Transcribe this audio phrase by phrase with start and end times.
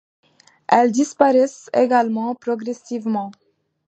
[0.67, 3.31] Elles disparaissent également progressivement.